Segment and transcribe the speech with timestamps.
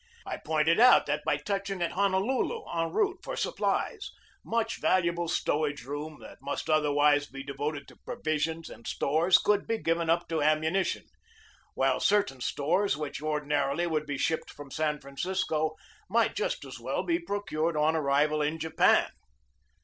[0.25, 4.09] I pointed out that by touching at Hon olulu en route for supplies
[4.43, 9.77] much valuable stowage room that must otherwise be devoted to provisions and stores could be
[9.77, 11.05] given up to ammunition,
[11.75, 15.75] while certain stores which ordinarily would be shipped from San Francisco
[16.09, 19.07] might just as well be procured on arrival in Japan.